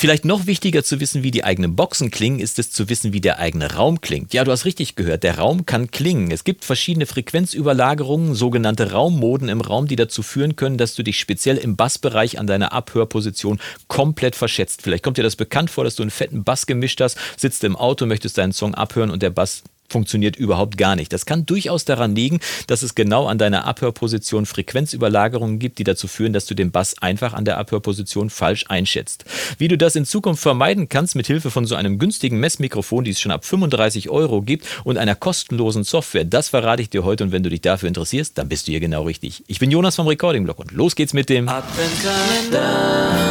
Vielleicht 0.00 0.24
noch 0.24 0.46
wichtiger 0.46 0.82
zu 0.82 0.98
wissen, 0.98 1.22
wie 1.22 1.30
die 1.30 1.44
eigenen 1.44 1.76
Boxen 1.76 2.10
klingen, 2.10 2.40
ist 2.40 2.58
es 2.58 2.70
zu 2.70 2.88
wissen, 2.88 3.12
wie 3.12 3.20
der 3.20 3.38
eigene 3.38 3.74
Raum 3.74 4.00
klingt. 4.00 4.32
Ja, 4.32 4.44
du 4.44 4.50
hast 4.50 4.64
richtig 4.64 4.96
gehört, 4.96 5.24
der 5.24 5.36
Raum 5.36 5.66
kann 5.66 5.90
klingen. 5.90 6.30
Es 6.30 6.42
gibt 6.42 6.64
verschiedene 6.64 7.04
Frequenzüberlagerungen, 7.04 8.34
sogenannte 8.34 8.92
Raummoden 8.92 9.50
im 9.50 9.60
Raum, 9.60 9.88
die 9.88 9.96
dazu 9.96 10.22
führen 10.22 10.56
können, 10.56 10.78
dass 10.78 10.94
du 10.94 11.02
dich 11.02 11.20
speziell 11.20 11.58
im 11.58 11.76
Bassbereich 11.76 12.38
an 12.38 12.46
deiner 12.46 12.72
Abhörposition 12.72 13.60
komplett 13.88 14.36
verschätzt. 14.36 14.80
Vielleicht 14.80 15.04
kommt 15.04 15.18
dir 15.18 15.22
das 15.22 15.36
bekannt 15.36 15.70
vor, 15.70 15.84
dass 15.84 15.96
du 15.96 16.02
einen 16.02 16.10
fetten 16.10 16.44
Bass 16.44 16.64
gemischt 16.64 17.02
hast, 17.02 17.18
sitzt 17.36 17.62
im 17.64 17.76
Auto, 17.76 18.06
möchtest 18.06 18.38
deinen 18.38 18.54
Song 18.54 18.74
abhören 18.74 19.10
und 19.10 19.20
der 19.20 19.28
Bass 19.28 19.64
funktioniert 19.90 20.36
überhaupt 20.36 20.76
gar 20.76 20.96
nicht. 20.96 21.12
Das 21.12 21.26
kann 21.26 21.46
durchaus 21.46 21.84
daran 21.84 22.14
liegen, 22.14 22.40
dass 22.66 22.82
es 22.82 22.94
genau 22.94 23.26
an 23.26 23.38
deiner 23.38 23.64
Abhörposition 23.66 24.46
Frequenzüberlagerungen 24.46 25.58
gibt, 25.58 25.78
die 25.78 25.84
dazu 25.84 26.08
führen, 26.08 26.32
dass 26.32 26.46
du 26.46 26.54
den 26.54 26.70
Bass 26.70 26.96
einfach 27.00 27.34
an 27.34 27.44
der 27.44 27.58
Abhörposition 27.58 28.30
falsch 28.30 28.64
einschätzt. 28.68 29.24
Wie 29.58 29.68
du 29.68 29.76
das 29.76 29.96
in 29.96 30.04
Zukunft 30.04 30.42
vermeiden 30.42 30.88
kannst 30.88 31.16
mit 31.16 31.26
Hilfe 31.26 31.50
von 31.50 31.66
so 31.66 31.74
einem 31.74 31.98
günstigen 31.98 32.40
Messmikrofon, 32.40 33.04
die 33.04 33.10
es 33.10 33.20
schon 33.20 33.32
ab 33.32 33.44
35 33.44 34.10
Euro 34.10 34.42
gibt 34.42 34.66
und 34.84 34.98
einer 34.98 35.14
kostenlosen 35.14 35.84
Software, 35.84 36.24
das 36.24 36.48
verrate 36.48 36.82
ich 36.82 36.90
dir 36.90 37.04
heute 37.04 37.24
und 37.24 37.32
wenn 37.32 37.42
du 37.42 37.50
dich 37.50 37.60
dafür 37.60 37.88
interessierst, 37.88 38.38
dann 38.38 38.48
bist 38.48 38.66
du 38.66 38.72
hier 38.72 38.80
genau 38.80 39.02
richtig. 39.02 39.44
Ich 39.46 39.58
bin 39.58 39.70
Jonas 39.70 39.96
vom 39.96 40.06
Recording 40.06 40.44
Blog 40.44 40.58
und 40.58 40.72
los 40.72 40.94
geht's 40.94 41.12
mit 41.12 41.28
dem 41.28 41.48
Adventkalender. 41.48 43.29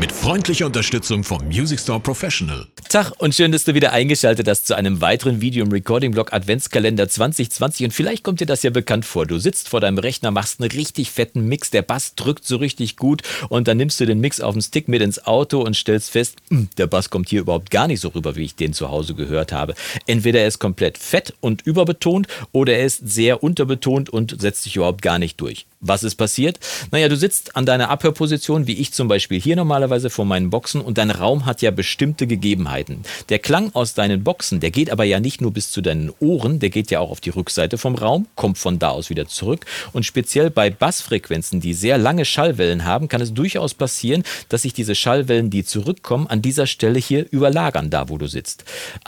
Mit 0.00 0.12
freundlicher 0.12 0.66
Unterstützung 0.66 1.24
vom 1.24 1.44
Music 1.48 1.80
Store 1.80 1.98
Professional. 1.98 2.68
Tag 2.88 3.10
und 3.18 3.34
schön, 3.34 3.50
dass 3.50 3.64
du 3.64 3.74
wieder 3.74 3.92
eingeschaltet 3.92 4.46
hast 4.46 4.68
zu 4.68 4.76
einem 4.76 5.00
weiteren 5.00 5.40
Video 5.40 5.64
im 5.64 5.72
Recording 5.72 6.12
Blog 6.12 6.32
Adventskalender 6.32 7.08
2020 7.08 7.86
und 7.86 7.90
vielleicht 7.90 8.22
kommt 8.22 8.38
dir 8.38 8.46
das 8.46 8.62
ja 8.62 8.70
bekannt 8.70 9.04
vor. 9.04 9.26
Du 9.26 9.38
sitzt 9.38 9.68
vor 9.68 9.80
deinem 9.80 9.98
Rechner, 9.98 10.30
machst 10.30 10.60
einen 10.60 10.70
richtig 10.70 11.10
fetten 11.10 11.48
Mix, 11.48 11.72
der 11.72 11.82
Bass 11.82 12.14
drückt 12.14 12.44
so 12.44 12.58
richtig 12.58 12.96
gut 12.96 13.22
und 13.48 13.66
dann 13.66 13.76
nimmst 13.76 13.98
du 13.98 14.06
den 14.06 14.20
Mix 14.20 14.40
auf 14.40 14.54
dem 14.54 14.62
Stick 14.62 14.86
mit 14.86 15.02
ins 15.02 15.26
Auto 15.26 15.62
und 15.62 15.74
stellst 15.76 16.10
fest, 16.10 16.36
hm, 16.48 16.68
der 16.78 16.86
Bass 16.86 17.10
kommt 17.10 17.28
hier 17.28 17.40
überhaupt 17.40 17.72
gar 17.72 17.88
nicht 17.88 18.00
so 18.00 18.10
rüber, 18.10 18.36
wie 18.36 18.44
ich 18.44 18.54
den 18.54 18.74
zu 18.74 18.90
Hause 18.90 19.14
gehört 19.14 19.50
habe. 19.50 19.74
Entweder 20.06 20.40
er 20.40 20.46
ist 20.46 20.60
komplett 20.60 20.96
fett 20.96 21.34
und 21.40 21.62
überbetont 21.62 22.28
oder 22.52 22.74
er 22.74 22.86
ist 22.86 23.00
sehr 23.08 23.42
unterbetont 23.42 24.10
und 24.10 24.40
setzt 24.40 24.62
sich 24.62 24.76
überhaupt 24.76 25.02
gar 25.02 25.18
nicht 25.18 25.40
durch. 25.40 25.66
Was 25.80 26.02
ist 26.02 26.16
passiert? 26.16 26.58
Naja, 26.90 27.08
du 27.08 27.16
sitzt 27.16 27.54
an 27.54 27.64
deiner 27.64 27.88
Abhörposition, 27.88 28.66
wie 28.66 28.78
ich 28.78 28.92
zum 28.92 29.06
Beispiel 29.06 29.40
hier 29.40 29.54
normalerweise 29.54 30.10
vor 30.10 30.24
meinen 30.24 30.50
Boxen 30.50 30.80
und 30.80 30.98
dein 30.98 31.12
Raum 31.12 31.46
hat 31.46 31.62
ja 31.62 31.70
bestimmte 31.70 32.26
Gegebenheiten. 32.26 33.02
Der 33.28 33.38
Klang 33.38 33.72
aus 33.74 33.94
deinen 33.94 34.24
Boxen, 34.24 34.58
der 34.58 34.72
geht 34.72 34.90
aber 34.90 35.04
ja 35.04 35.20
nicht 35.20 35.40
nur 35.40 35.52
bis 35.52 35.70
zu 35.70 35.80
deinen 35.80 36.10
Ohren, 36.18 36.58
der 36.58 36.70
geht 36.70 36.90
ja 36.90 36.98
auch 36.98 37.12
auf 37.12 37.20
die 37.20 37.30
Rückseite 37.30 37.78
vom 37.78 37.94
Raum, 37.94 38.26
kommt 38.34 38.58
von 38.58 38.80
da 38.80 38.88
aus 38.88 39.08
wieder 39.08 39.28
zurück 39.28 39.66
und 39.92 40.04
speziell 40.04 40.50
bei 40.50 40.68
Bassfrequenzen, 40.68 41.60
die 41.60 41.74
sehr 41.74 41.96
lange 41.96 42.24
Schallwellen 42.24 42.84
haben, 42.84 43.06
kann 43.06 43.20
es 43.20 43.32
durchaus 43.32 43.74
passieren, 43.74 44.24
dass 44.48 44.62
sich 44.62 44.72
diese 44.72 44.96
Schallwellen, 44.96 45.48
die 45.48 45.64
zurückkommen, 45.64 46.26
an 46.26 46.42
dieser 46.42 46.66
Stelle 46.66 46.98
hier 46.98 47.24
überlagern, 47.30 47.88
da 47.88 48.08
wo 48.08 48.18
du 48.18 48.26
sitzt. 48.26 48.64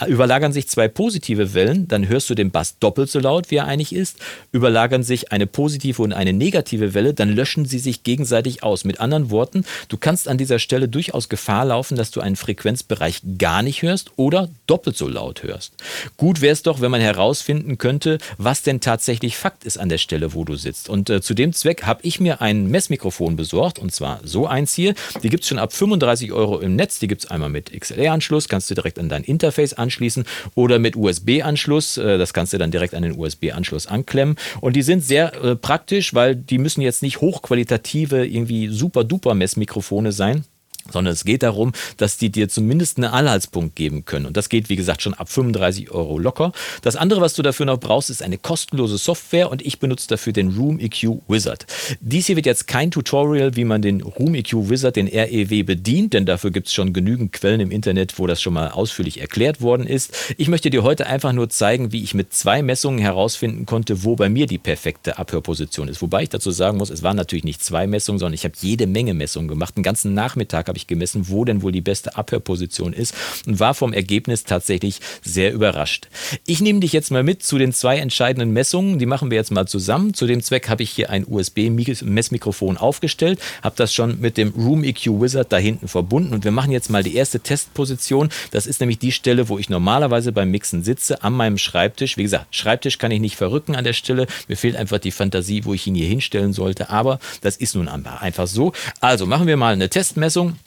Überlagern 0.07 0.53
sich 0.53 0.69
zwei 0.69 0.87
positive 0.87 1.53
Wellen, 1.53 1.89
dann 1.89 2.07
hörst 2.07 2.29
du 2.29 2.33
den 2.33 2.49
Bass 2.49 2.79
doppelt 2.79 3.09
so 3.09 3.19
laut, 3.19 3.51
wie 3.51 3.57
er 3.57 3.65
eigentlich 3.65 3.93
ist. 3.93 4.19
Überlagern 4.53 5.03
sich 5.03 5.33
eine 5.33 5.47
positive 5.47 6.01
und 6.01 6.13
eine 6.13 6.31
negative 6.31 6.60
negative 6.61 6.93
Welle, 6.93 7.13
dann 7.13 7.29
löschen 7.29 7.65
sie 7.65 7.79
sich 7.79 8.03
gegenseitig 8.03 8.61
aus. 8.61 8.85
Mit 8.85 8.99
anderen 8.99 9.31
Worten, 9.31 9.65
du 9.89 9.97
kannst 9.97 10.27
an 10.27 10.37
dieser 10.37 10.59
Stelle 10.59 10.87
durchaus 10.87 11.27
Gefahr 11.27 11.65
laufen, 11.65 11.97
dass 11.97 12.11
du 12.11 12.21
einen 12.21 12.35
Frequenzbereich 12.35 13.21
gar 13.39 13.63
nicht 13.63 13.81
hörst 13.81 14.11
oder 14.15 14.49
doppelt 14.67 14.95
so 14.95 15.07
laut 15.07 15.41
hörst. 15.41 15.73
Gut 16.17 16.41
wäre 16.41 16.53
es 16.53 16.61
doch, 16.61 16.79
wenn 16.79 16.91
man 16.91 17.01
herausfinden 17.01 17.79
könnte, 17.79 18.19
was 18.37 18.61
denn 18.61 18.79
tatsächlich 18.79 19.37
Fakt 19.37 19.63
ist 19.63 19.77
an 19.77 19.89
der 19.89 19.97
Stelle, 19.97 20.33
wo 20.33 20.43
du 20.43 20.55
sitzt. 20.55 20.87
Und 20.87 21.09
äh, 21.09 21.21
zu 21.21 21.33
dem 21.33 21.51
Zweck 21.53 21.83
habe 21.83 22.01
ich 22.03 22.19
mir 22.19 22.41
ein 22.41 22.67
Messmikrofon 22.67 23.35
besorgt 23.35 23.79
und 23.79 23.91
zwar 23.91 24.19
so 24.23 24.45
eins 24.45 24.75
hier. 24.75 24.93
Die 25.23 25.29
gibt 25.29 25.43
es 25.43 25.49
schon 25.49 25.59
ab 25.59 25.73
35 25.73 26.31
Euro 26.31 26.59
im 26.59 26.75
Netz. 26.75 26.99
Die 26.99 27.07
gibt 27.07 27.23
es 27.23 27.31
einmal 27.31 27.49
mit 27.49 27.71
XLR-Anschluss, 27.71 28.49
kannst 28.49 28.69
du 28.69 28.75
direkt 28.75 28.99
an 28.99 29.09
dein 29.09 29.23
Interface 29.23 29.73
anschließen 29.73 30.25
oder 30.53 30.77
mit 30.77 30.95
USB-Anschluss. 30.95 31.97
Äh, 31.97 32.19
das 32.19 32.33
kannst 32.33 32.53
du 32.53 32.59
dann 32.59 32.69
direkt 32.69 32.93
an 32.93 33.01
den 33.01 33.17
USB-Anschluss 33.17 33.87
anklemmen. 33.87 34.35
Und 34.59 34.75
die 34.75 34.83
sind 34.83 35.03
sehr 35.03 35.33
äh, 35.43 35.55
praktisch, 35.55 36.13
weil 36.13 36.35
die 36.51 36.59
müssen 36.59 36.81
jetzt 36.81 37.01
nicht 37.01 37.21
hochqualitative, 37.21 38.25
irgendwie 38.27 38.67
super 38.67 39.03
duper 39.03 39.33
Messmikrofone 39.33 40.11
sein, 40.11 40.45
sondern 40.93 41.13
es 41.13 41.25
geht 41.25 41.43
darum, 41.43 41.71
dass 41.97 42.17
die 42.17 42.29
dir 42.29 42.49
zumindest 42.49 42.97
einen 42.97 43.11
Anhaltspunkt 43.11 43.75
geben 43.75 44.05
können. 44.05 44.25
Und 44.25 44.37
das 44.37 44.49
geht, 44.49 44.69
wie 44.69 44.75
gesagt, 44.75 45.01
schon 45.01 45.13
ab 45.13 45.29
35 45.29 45.91
Euro 45.91 46.17
locker. 46.17 46.51
Das 46.81 46.95
andere, 46.95 47.21
was 47.21 47.33
du 47.33 47.41
dafür 47.41 47.65
noch 47.65 47.79
brauchst, 47.79 48.09
ist 48.09 48.23
eine 48.23 48.37
kostenlose 48.37 48.97
Software 48.97 49.49
und 49.49 49.61
ich 49.61 49.79
benutze 49.79 50.07
dafür 50.07 50.33
den 50.33 50.49
Room 50.49 50.79
EQ 50.79 51.21
Wizard. 51.27 51.65
Dies 51.99 52.27
hier 52.27 52.35
wird 52.35 52.45
jetzt 52.45 52.67
kein 52.67 52.91
Tutorial, 52.91 53.55
wie 53.55 53.65
man 53.65 53.81
den 53.81 54.01
Room 54.01 54.35
EQ 54.35 54.69
Wizard, 54.69 54.95
den 54.95 55.07
REW, 55.07 55.63
bedient, 55.63 56.13
denn 56.13 56.25
dafür 56.25 56.51
gibt 56.51 56.67
es 56.67 56.73
schon 56.73 56.93
genügend 56.93 57.31
Quellen 57.31 57.59
im 57.59 57.71
Internet, 57.71 58.17
wo 58.19 58.27
das 58.27 58.41
schon 58.41 58.53
mal 58.53 58.69
ausführlich 58.69 59.19
erklärt 59.21 59.61
worden 59.61 59.87
ist. 59.87 60.13
Ich 60.37 60.47
möchte 60.47 60.69
dir 60.69 60.83
heute 60.83 61.07
einfach 61.07 61.33
nur 61.33 61.49
zeigen, 61.49 61.91
wie 61.91 62.03
ich 62.03 62.13
mit 62.13 62.33
zwei 62.33 62.61
Messungen 62.61 62.99
herausfinden 62.99 63.65
konnte, 63.65 64.03
wo 64.03 64.15
bei 64.15 64.29
mir 64.29 64.47
die 64.47 64.57
perfekte 64.57 65.17
Abhörposition 65.17 65.87
ist. 65.87 66.01
Wobei 66.01 66.23
ich 66.23 66.29
dazu 66.29 66.51
sagen 66.51 66.77
muss, 66.77 66.89
es 66.89 67.03
waren 67.03 67.17
natürlich 67.17 67.43
nicht 67.43 67.63
zwei 67.63 67.87
Messungen, 67.87 68.19
sondern 68.19 68.33
ich 68.33 68.43
habe 68.43 68.55
jede 68.59 68.87
Menge 68.87 69.13
Messungen 69.13 69.47
gemacht. 69.47 69.77
Den 69.77 69.83
ganzen 69.83 70.13
Nachmittag 70.13 70.67
habe 70.67 70.77
ich 70.77 70.80
gemessen, 70.87 71.29
wo 71.29 71.45
denn 71.45 71.61
wohl 71.61 71.71
die 71.71 71.81
beste 71.81 72.15
Abhörposition 72.15 72.93
ist 72.93 73.13
und 73.45 73.59
war 73.59 73.73
vom 73.73 73.93
Ergebnis 73.93 74.43
tatsächlich 74.43 74.99
sehr 75.23 75.53
überrascht. 75.53 76.07
Ich 76.45 76.61
nehme 76.61 76.79
dich 76.79 76.93
jetzt 76.93 77.11
mal 77.11 77.23
mit 77.23 77.43
zu 77.43 77.57
den 77.57 77.73
zwei 77.73 77.97
entscheidenden 77.97 78.51
Messungen, 78.51 78.99
die 78.99 79.05
machen 79.05 79.31
wir 79.31 79.37
jetzt 79.37 79.51
mal 79.51 79.67
zusammen. 79.67 80.13
Zu 80.13 80.27
dem 80.27 80.41
Zweck 80.41 80.69
habe 80.69 80.83
ich 80.83 80.91
hier 80.91 81.09
ein 81.09 81.25
USB-Messmikrofon 81.27 82.77
aufgestellt, 82.77 83.39
habe 83.61 83.75
das 83.77 83.93
schon 83.93 84.19
mit 84.19 84.37
dem 84.37 84.49
Room 84.49 84.83
EQ 84.83 85.21
Wizard 85.21 85.51
da 85.51 85.57
hinten 85.57 85.87
verbunden 85.87 86.33
und 86.33 86.43
wir 86.43 86.51
machen 86.51 86.71
jetzt 86.71 86.89
mal 86.89 87.03
die 87.03 87.15
erste 87.15 87.39
Testposition. 87.39 88.29
Das 88.51 88.67
ist 88.67 88.79
nämlich 88.79 88.99
die 88.99 89.11
Stelle, 89.11 89.49
wo 89.49 89.57
ich 89.57 89.69
normalerweise 89.69 90.31
beim 90.31 90.51
Mixen 90.51 90.83
sitze, 90.83 91.23
an 91.23 91.33
meinem 91.33 91.57
Schreibtisch. 91.57 92.17
Wie 92.17 92.23
gesagt, 92.23 92.55
Schreibtisch 92.55 92.97
kann 92.97 93.11
ich 93.11 93.19
nicht 93.19 93.35
verrücken 93.35 93.75
an 93.75 93.83
der 93.83 93.93
Stelle. 93.93 94.27
Mir 94.47 94.57
fehlt 94.57 94.75
einfach 94.75 94.99
die 94.99 95.11
Fantasie, 95.11 95.65
wo 95.65 95.73
ich 95.73 95.87
ihn 95.87 95.95
hier 95.95 96.07
hinstellen 96.07 96.53
sollte, 96.53 96.89
aber 96.89 97.19
das 97.41 97.57
ist 97.57 97.75
nun 97.75 97.87
einfach 97.87 98.47
so. 98.47 98.73
Also 98.99 99.25
machen 99.25 99.47
wir 99.47 99.57
mal 99.57 99.73
eine 99.73 99.89
Testmessung. 99.89 100.57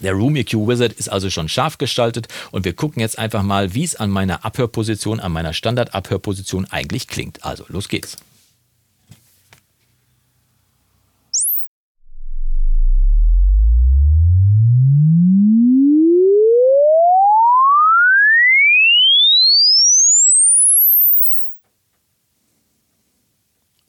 Der 0.00 0.12
Room 0.12 0.36
EQ 0.36 0.68
Wizard 0.68 0.92
ist 0.92 1.08
also 1.08 1.30
schon 1.30 1.48
scharf 1.48 1.78
gestaltet 1.78 2.28
und 2.50 2.64
wir 2.64 2.74
gucken 2.74 3.00
jetzt 3.00 3.18
einfach 3.18 3.42
mal, 3.42 3.74
wie 3.74 3.84
es 3.84 3.96
an 3.96 4.10
meiner 4.10 4.44
Abhörposition, 4.44 5.20
an 5.20 5.32
meiner 5.32 5.52
Standardabhörposition 5.52 6.66
eigentlich 6.70 7.08
klingt. 7.08 7.44
Also 7.44 7.64
los 7.68 7.88
geht's. 7.88 8.16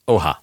Oha, 0.07 0.37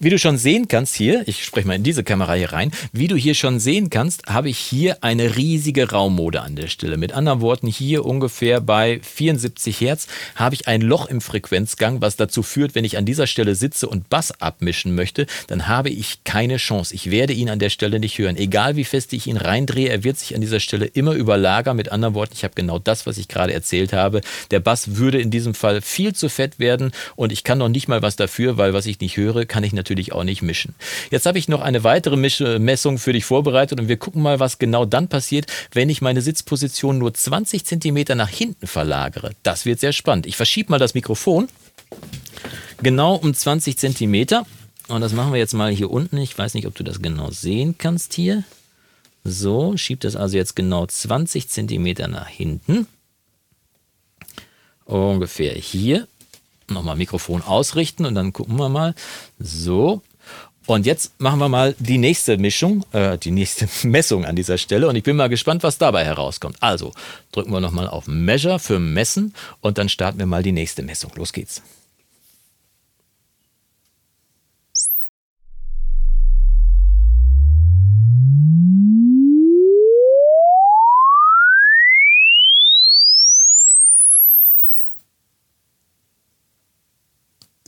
wie 0.00 0.10
du 0.10 0.18
schon 0.18 0.38
sehen 0.38 0.68
kannst 0.68 0.94
hier, 0.94 1.26
ich 1.26 1.44
spreche 1.44 1.66
mal 1.66 1.74
in 1.74 1.82
diese 1.82 2.04
Kamera 2.04 2.34
hier 2.34 2.52
rein, 2.52 2.70
wie 2.92 3.08
du 3.08 3.16
hier 3.16 3.34
schon 3.34 3.58
sehen 3.58 3.90
kannst, 3.90 4.26
habe 4.26 4.48
ich 4.48 4.58
hier 4.58 5.02
eine 5.02 5.36
riesige 5.36 5.90
Raummode 5.90 6.42
an 6.42 6.54
der 6.54 6.68
Stelle. 6.68 6.96
Mit 6.96 7.12
anderen 7.12 7.40
Worten, 7.40 7.66
hier 7.66 8.04
ungefähr 8.04 8.60
bei 8.60 9.00
74 9.02 9.80
Hertz 9.80 10.06
habe 10.36 10.54
ich 10.54 10.68
ein 10.68 10.82
Loch 10.82 11.06
im 11.06 11.20
Frequenzgang, 11.20 12.00
was 12.00 12.16
dazu 12.16 12.42
führt, 12.44 12.74
wenn 12.74 12.84
ich 12.84 12.96
an 12.96 13.06
dieser 13.06 13.26
Stelle 13.26 13.54
sitze 13.54 13.88
und 13.88 14.08
Bass 14.08 14.40
abmischen 14.40 14.94
möchte, 14.94 15.26
dann 15.48 15.66
habe 15.66 15.90
ich 15.90 16.22
keine 16.24 16.58
Chance. 16.58 16.94
Ich 16.94 17.10
werde 17.10 17.32
ihn 17.32 17.50
an 17.50 17.58
der 17.58 17.70
Stelle 17.70 17.98
nicht 17.98 18.18
hören. 18.18 18.36
Egal 18.36 18.76
wie 18.76 18.84
fest 18.84 19.12
ich 19.12 19.26
ihn 19.26 19.36
reindrehe, 19.36 19.88
er 19.88 20.04
wird 20.04 20.18
sich 20.18 20.34
an 20.34 20.40
dieser 20.40 20.60
Stelle 20.60 20.86
immer 20.86 21.14
überlagern. 21.14 21.76
Mit 21.76 21.90
anderen 21.90 22.14
Worten, 22.14 22.34
ich 22.34 22.44
habe 22.44 22.54
genau 22.54 22.78
das, 22.78 23.06
was 23.06 23.18
ich 23.18 23.26
gerade 23.26 23.52
erzählt 23.52 23.92
habe. 23.92 24.20
Der 24.52 24.60
Bass 24.60 24.96
würde 24.96 25.20
in 25.20 25.30
diesem 25.30 25.54
Fall 25.54 25.80
viel 25.82 26.14
zu 26.14 26.28
fett 26.28 26.58
werden 26.60 26.92
und 27.16 27.32
ich 27.32 27.42
kann 27.42 27.58
noch 27.58 27.68
nicht 27.68 27.88
mal 27.88 28.00
was 28.00 28.14
dafür, 28.14 28.56
weil 28.58 28.74
was 28.74 28.86
ich 28.86 29.00
nicht 29.00 29.16
höre, 29.16 29.44
kann 29.44 29.64
ich 29.64 29.72
natürlich 29.72 29.87
natürlich 29.88 30.12
auch 30.12 30.24
nicht 30.24 30.42
mischen. 30.42 30.74
Jetzt 31.10 31.24
habe 31.24 31.38
ich 31.38 31.48
noch 31.48 31.62
eine 31.62 31.82
weitere 31.82 32.16
Messung 32.58 32.98
für 32.98 33.14
dich 33.14 33.24
vorbereitet 33.24 33.80
und 33.80 33.88
wir 33.88 33.96
gucken 33.96 34.20
mal, 34.20 34.38
was 34.38 34.58
genau 34.58 34.84
dann 34.84 35.08
passiert, 35.08 35.46
wenn 35.72 35.88
ich 35.88 36.02
meine 36.02 36.20
Sitzposition 36.20 36.98
nur 36.98 37.14
20 37.14 37.64
cm 37.64 38.16
nach 38.16 38.28
hinten 38.28 38.66
verlagere. 38.66 39.30
Das 39.42 39.64
wird 39.64 39.80
sehr 39.80 39.94
spannend. 39.94 40.26
Ich 40.26 40.36
verschiebe 40.36 40.70
mal 40.70 40.78
das 40.78 40.92
Mikrofon 40.92 41.48
genau 42.82 43.14
um 43.14 43.32
20 43.32 43.78
cm 43.78 44.44
und 44.88 45.00
das 45.00 45.14
machen 45.14 45.32
wir 45.32 45.38
jetzt 45.38 45.54
mal 45.54 45.72
hier 45.72 45.90
unten. 45.90 46.18
Ich 46.18 46.36
weiß 46.36 46.52
nicht, 46.52 46.66
ob 46.66 46.74
du 46.74 46.84
das 46.84 47.00
genau 47.00 47.30
sehen 47.30 47.76
kannst 47.78 48.12
hier. 48.12 48.44
So, 49.24 49.76
schiebe 49.78 50.00
das 50.00 50.16
also 50.16 50.36
jetzt 50.36 50.54
genau 50.54 50.84
20 50.84 51.48
cm 51.48 52.10
nach 52.10 52.28
hinten. 52.28 52.86
Ungefähr 54.84 55.54
hier 55.54 56.06
nochmal 56.78 56.96
Mikrofon 56.96 57.42
ausrichten 57.42 58.06
und 58.06 58.14
dann 58.14 58.32
gucken 58.32 58.56
wir 58.56 58.68
mal. 58.68 58.94
So. 59.38 60.02
Und 60.66 60.84
jetzt 60.84 61.18
machen 61.18 61.38
wir 61.38 61.48
mal 61.48 61.74
die 61.78 61.96
nächste 61.96 62.36
Mischung, 62.36 62.84
äh, 62.92 63.16
die 63.16 63.30
nächste 63.30 63.68
Messung 63.88 64.24
an 64.24 64.36
dieser 64.36 64.58
Stelle. 64.58 64.88
Und 64.88 64.96
ich 64.96 65.02
bin 65.02 65.16
mal 65.16 65.28
gespannt, 65.28 65.62
was 65.62 65.78
dabei 65.78 66.04
herauskommt. 66.04 66.56
Also 66.60 66.92
drücken 67.32 67.52
wir 67.52 67.60
nochmal 67.60 67.88
auf 67.88 68.06
Measure 68.06 68.58
für 68.58 68.78
Messen 68.78 69.34
und 69.60 69.78
dann 69.78 69.88
starten 69.88 70.18
wir 70.18 70.26
mal 70.26 70.42
die 70.42 70.52
nächste 70.52 70.82
Messung. 70.82 71.10
Los 71.16 71.32
geht's. 71.32 71.62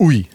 Oui. 0.01 0.27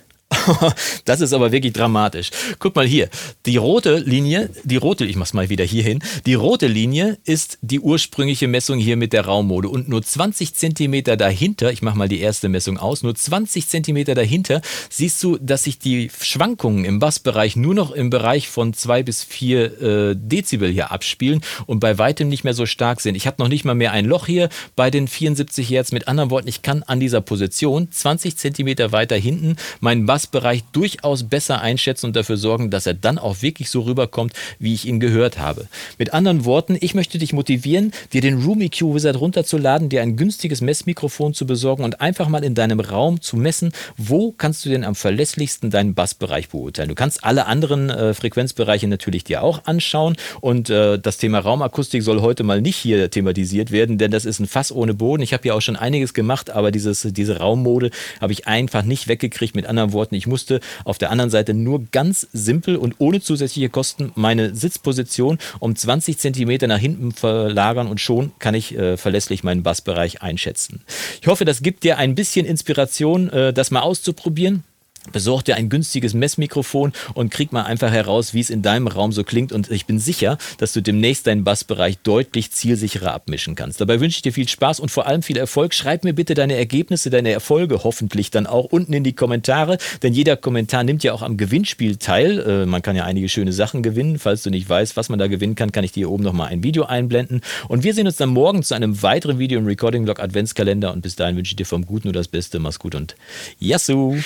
Das 1.05 1.21
ist 1.21 1.33
aber 1.33 1.51
wirklich 1.51 1.73
dramatisch. 1.73 2.31
Guck 2.59 2.75
mal 2.75 2.85
hier. 2.85 3.09
Die 3.45 3.57
rote 3.57 3.97
Linie, 3.97 4.49
die 4.63 4.77
rote, 4.77 5.05
ich 5.05 5.15
mach's 5.15 5.33
mal 5.33 5.49
wieder 5.49 5.63
hier 5.63 5.83
hin. 5.83 6.01
Die 6.25 6.33
rote 6.33 6.67
Linie 6.67 7.17
ist 7.25 7.57
die 7.61 7.79
ursprüngliche 7.79 8.47
Messung 8.47 8.79
hier 8.79 8.97
mit 8.97 9.13
der 9.13 9.25
Raummode. 9.25 9.69
Und 9.69 9.89
nur 9.89 10.01
20 10.01 10.55
Zentimeter 10.55 11.17
dahinter, 11.17 11.71
ich 11.71 11.81
mach 11.81 11.95
mal 11.95 12.07
die 12.07 12.19
erste 12.19 12.49
Messung 12.49 12.77
aus, 12.77 13.03
nur 13.03 13.15
20 13.15 13.67
Zentimeter 13.67 14.15
dahinter 14.15 14.61
siehst 14.89 15.21
du, 15.23 15.37
dass 15.37 15.63
sich 15.63 15.79
die 15.79 16.09
Schwankungen 16.19 16.85
im 16.85 16.99
Bassbereich 16.99 17.55
nur 17.55 17.73
noch 17.73 17.91
im 17.91 18.09
Bereich 18.09 18.47
von 18.47 18.73
2 18.73 19.03
bis 19.03 19.23
4 19.23 19.81
äh, 19.81 20.15
Dezibel 20.17 20.71
hier 20.71 20.91
abspielen 20.91 21.41
und 21.65 21.79
bei 21.79 21.97
weitem 21.97 22.29
nicht 22.29 22.43
mehr 22.43 22.53
so 22.53 22.65
stark 22.65 23.01
sind. 23.01 23.15
Ich 23.15 23.27
habe 23.27 23.41
noch 23.41 23.49
nicht 23.49 23.65
mal 23.65 23.75
mehr 23.75 23.91
ein 23.91 24.05
Loch 24.05 24.25
hier 24.25 24.49
bei 24.75 24.89
den 24.91 25.07
74 25.07 25.69
Hertz. 25.69 25.91
Mit 25.91 26.07
anderen 26.07 26.29
Worten, 26.29 26.47
ich 26.47 26.61
kann 26.61 26.83
an 26.83 26.99
dieser 26.99 27.21
Position 27.21 27.91
20 27.91 28.37
Zentimeter 28.37 28.91
weiter 28.91 29.15
hinten 29.15 29.55
meinen 29.79 30.05
Bass 30.05 30.27
Bassbereich 30.35 30.63
durchaus 30.73 31.23
besser 31.23 31.61
einschätzen 31.61 32.07
und 32.07 32.15
dafür 32.15 32.35
sorgen, 32.35 32.69
dass 32.69 32.85
er 32.85 32.93
dann 32.93 33.17
auch 33.17 33.41
wirklich 33.41 33.69
so 33.69 33.81
rüberkommt, 33.81 34.33
wie 34.59 34.73
ich 34.73 34.85
ihn 34.85 34.99
gehört 34.99 35.39
habe. 35.39 35.67
Mit 35.97 36.13
anderen 36.13 36.43
Worten, 36.43 36.77
ich 36.79 36.93
möchte 36.93 37.17
dich 37.17 37.31
motivieren, 37.31 37.93
dir 38.11 38.19
den 38.19 38.43
Room 38.43 38.59
EQ 38.59 38.93
Wizard 38.93 39.19
runterzuladen, 39.19 39.87
dir 39.87 40.01
ein 40.01 40.17
günstiges 40.17 40.59
Messmikrofon 40.59 41.33
zu 41.33 41.45
besorgen 41.45 41.85
und 41.85 42.01
einfach 42.01 42.27
mal 42.27 42.43
in 42.43 42.53
deinem 42.53 42.81
Raum 42.81 43.21
zu 43.21 43.37
messen, 43.37 43.71
wo 43.95 44.33
kannst 44.33 44.65
du 44.65 44.69
denn 44.69 44.83
am 44.83 44.95
verlässlichsten 44.95 45.69
deinen 45.69 45.93
Bassbereich 45.93 46.49
beurteilen. 46.49 46.89
Du 46.89 46.95
kannst 46.95 47.23
alle 47.23 47.45
anderen 47.45 47.89
äh, 47.89 48.13
Frequenzbereiche 48.13 48.89
natürlich 48.89 49.23
dir 49.23 49.41
auch 49.41 49.63
anschauen 49.65 50.17
und 50.41 50.69
äh, 50.69 50.99
das 50.99 51.17
Thema 51.17 51.39
Raumakustik 51.39 52.03
soll 52.03 52.21
heute 52.21 52.43
mal 52.43 52.61
nicht 52.61 52.75
hier 52.75 53.09
thematisiert 53.09 53.71
werden, 53.71 53.97
denn 53.97 54.11
das 54.11 54.25
ist 54.25 54.39
ein 54.39 54.47
Fass 54.47 54.73
ohne 54.73 54.93
Boden. 54.93 55.23
Ich 55.23 55.31
habe 55.33 55.47
ja 55.47 55.53
auch 55.53 55.61
schon 55.61 55.77
einiges 55.77 56.13
gemacht, 56.13 56.49
aber 56.49 56.71
dieses, 56.71 57.07
diese 57.11 57.37
Raummode 57.37 57.91
habe 58.19 58.33
ich 58.33 58.47
einfach 58.47 58.83
nicht 58.83 59.07
weggekriegt. 59.07 59.55
Mit 59.55 59.65
anderen 59.67 59.93
Worten, 59.93 60.15
ich 60.15 60.24
musste 60.27 60.59
auf 60.83 60.97
der 60.97 61.11
anderen 61.11 61.29
Seite 61.29 61.53
nur 61.53 61.85
ganz 61.91 62.27
simpel 62.33 62.77
und 62.77 62.95
ohne 62.99 63.21
zusätzliche 63.21 63.69
Kosten 63.69 64.11
meine 64.15 64.55
Sitzposition 64.55 65.37
um 65.59 65.75
20 65.75 66.17
Zentimeter 66.17 66.67
nach 66.67 66.79
hinten 66.79 67.11
verlagern 67.11 67.87
und 67.87 67.99
schon 68.01 68.31
kann 68.39 68.55
ich 68.55 68.77
äh, 68.77 68.97
verlässlich 68.97 69.43
meinen 69.43 69.63
Bassbereich 69.63 70.21
einschätzen. 70.21 70.83
Ich 71.21 71.27
hoffe, 71.27 71.45
das 71.45 71.61
gibt 71.61 71.83
dir 71.83 71.97
ein 71.97 72.15
bisschen 72.15 72.45
Inspiration, 72.45 73.29
äh, 73.29 73.53
das 73.53 73.71
mal 73.71 73.81
auszuprobieren. 73.81 74.63
Besorg 75.11 75.45
dir 75.45 75.55
ein 75.55 75.69
günstiges 75.69 76.13
Messmikrofon 76.13 76.93
und 77.13 77.31
krieg 77.31 77.51
mal 77.51 77.63
einfach 77.63 77.91
heraus, 77.91 78.33
wie 78.33 78.39
es 78.39 78.49
in 78.49 78.61
deinem 78.61 78.87
Raum 78.87 79.11
so 79.11 79.23
klingt. 79.23 79.51
Und 79.51 79.71
ich 79.71 79.85
bin 79.85 79.99
sicher, 79.99 80.37
dass 80.57 80.73
du 80.73 80.81
demnächst 80.81 81.27
deinen 81.27 81.43
Bassbereich 81.43 81.97
deutlich 81.99 82.51
zielsicherer 82.51 83.13
abmischen 83.13 83.55
kannst. 83.55 83.81
Dabei 83.81 83.99
wünsche 83.99 84.17
ich 84.17 84.21
dir 84.21 84.33
viel 84.33 84.47
Spaß 84.47 84.79
und 84.79 84.89
vor 84.89 85.07
allem 85.07 85.21
viel 85.21 85.37
Erfolg. 85.37 85.73
Schreib 85.73 86.03
mir 86.03 86.13
bitte 86.13 86.33
deine 86.33 86.55
Ergebnisse, 86.55 87.09
deine 87.09 87.31
Erfolge 87.31 87.83
hoffentlich 87.83 88.31
dann 88.31 88.47
auch 88.47 88.65
unten 88.65 88.93
in 88.93 89.03
die 89.03 89.13
Kommentare, 89.13 89.77
denn 90.03 90.13
jeder 90.13 90.37
Kommentar 90.37 90.83
nimmt 90.83 91.03
ja 91.03 91.13
auch 91.13 91.21
am 91.21 91.37
Gewinnspiel 91.37 91.97
teil. 91.97 92.39
Äh, 92.39 92.65
man 92.65 92.81
kann 92.81 92.95
ja 92.95 93.03
einige 93.05 93.29
schöne 93.29 93.53
Sachen 93.53 93.83
gewinnen. 93.83 94.19
Falls 94.19 94.43
du 94.43 94.49
nicht 94.49 94.67
weißt, 94.67 94.97
was 94.97 95.09
man 95.09 95.19
da 95.19 95.27
gewinnen 95.27 95.55
kann, 95.55 95.71
kann 95.71 95.83
ich 95.83 95.91
dir 95.91 96.09
oben 96.09 96.23
nochmal 96.23 96.49
ein 96.49 96.63
Video 96.63 96.85
einblenden. 96.85 97.41
Und 97.67 97.83
wir 97.83 97.93
sehen 97.93 98.07
uns 98.07 98.17
dann 98.17 98.29
morgen 98.29 98.63
zu 98.63 98.73
einem 98.75 99.01
weiteren 99.01 99.39
Video 99.39 99.59
im 99.59 99.65
Recording 99.65 100.05
Blog 100.05 100.19
Adventskalender. 100.19 100.93
Und 100.93 101.01
bis 101.01 101.15
dahin 101.15 101.35
wünsche 101.35 101.51
ich 101.51 101.55
dir 101.55 101.65
vom 101.65 101.85
Guten 101.85 102.07
nur 102.07 102.13
das 102.13 102.27
Beste. 102.27 102.59
Mach's 102.59 102.79
gut 102.79 102.95
und 102.95 103.15
Yassou! 103.59 104.17